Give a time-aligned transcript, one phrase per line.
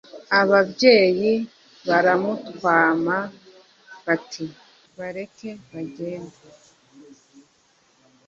[0.41, 1.33] ababyeyi
[1.87, 3.17] baramutwama,
[4.05, 4.45] bati:
[4.97, 6.37] «bareke bagende,